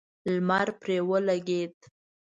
[0.31, 1.75] لمر پرې ولګېد.